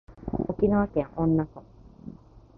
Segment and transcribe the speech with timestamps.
[0.47, 1.61] 沖縄県恩納村